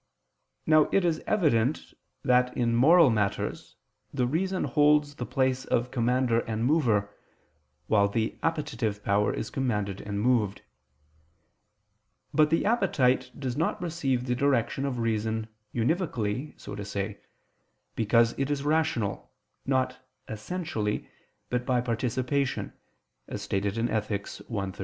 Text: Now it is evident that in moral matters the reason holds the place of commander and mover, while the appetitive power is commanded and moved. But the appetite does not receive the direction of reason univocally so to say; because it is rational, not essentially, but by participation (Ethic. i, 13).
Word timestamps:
Now 0.65 0.89
it 0.91 1.05
is 1.05 1.21
evident 1.27 1.93
that 2.23 2.57
in 2.57 2.75
moral 2.75 3.11
matters 3.11 3.75
the 4.11 4.25
reason 4.25 4.63
holds 4.63 5.13
the 5.13 5.27
place 5.27 5.63
of 5.65 5.91
commander 5.91 6.39
and 6.39 6.65
mover, 6.65 7.11
while 7.85 8.07
the 8.07 8.39
appetitive 8.41 9.03
power 9.03 9.31
is 9.31 9.51
commanded 9.51 10.01
and 10.01 10.19
moved. 10.19 10.63
But 12.33 12.49
the 12.49 12.65
appetite 12.65 13.29
does 13.37 13.55
not 13.55 13.79
receive 13.79 14.23
the 14.25 14.33
direction 14.33 14.87
of 14.87 14.97
reason 14.97 15.47
univocally 15.71 16.59
so 16.59 16.73
to 16.73 16.83
say; 16.83 17.19
because 17.95 18.33
it 18.39 18.49
is 18.49 18.63
rational, 18.63 19.31
not 19.67 19.99
essentially, 20.27 21.07
but 21.51 21.63
by 21.63 21.79
participation 21.79 22.73
(Ethic. 23.29 23.63
i, 24.01 24.19
13). 24.19 24.73